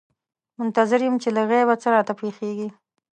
منتظر 0.59 0.99
یم 1.05 1.15
چې 1.23 1.29
له 1.35 1.41
غیبه 1.49 1.75
څه 1.81 1.87
راته 1.95 2.13
پېښېږي. 2.19 2.69